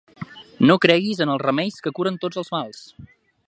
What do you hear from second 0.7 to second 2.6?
creguis en els remeis que curen tots els